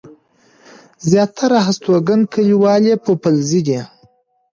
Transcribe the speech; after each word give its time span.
زياتره 1.09 1.57
هستوګن 1.67 2.21
کلیوال 2.33 2.83
يې 2.89 2.95
پوپلزي 3.03 3.61
دي. 3.67 3.79